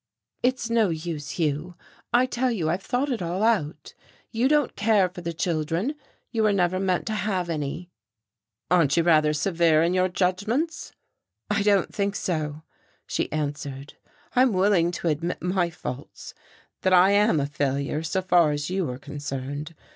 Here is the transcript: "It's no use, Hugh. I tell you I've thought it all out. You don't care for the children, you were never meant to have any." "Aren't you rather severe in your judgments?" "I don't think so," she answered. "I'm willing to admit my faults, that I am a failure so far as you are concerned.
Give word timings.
"It's 0.41 0.67
no 0.67 0.89
use, 0.89 1.37
Hugh. 1.37 1.75
I 2.11 2.25
tell 2.25 2.49
you 2.49 2.71
I've 2.71 2.81
thought 2.81 3.11
it 3.11 3.21
all 3.21 3.43
out. 3.43 3.93
You 4.31 4.47
don't 4.47 4.75
care 4.75 5.07
for 5.09 5.21
the 5.21 5.31
children, 5.31 5.93
you 6.31 6.41
were 6.41 6.51
never 6.51 6.79
meant 6.79 7.05
to 7.05 7.13
have 7.13 7.51
any." 7.51 7.91
"Aren't 8.71 8.97
you 8.97 9.03
rather 9.03 9.31
severe 9.31 9.83
in 9.83 9.93
your 9.93 10.09
judgments?" 10.09 10.91
"I 11.51 11.61
don't 11.61 11.93
think 11.93 12.15
so," 12.15 12.63
she 13.05 13.31
answered. 13.31 13.93
"I'm 14.35 14.53
willing 14.53 14.89
to 14.89 15.07
admit 15.07 15.39
my 15.43 15.69
faults, 15.69 16.33
that 16.81 16.93
I 16.93 17.11
am 17.11 17.39
a 17.39 17.45
failure 17.45 18.01
so 18.01 18.23
far 18.23 18.49
as 18.53 18.71
you 18.71 18.89
are 18.89 18.97
concerned. 18.97 19.75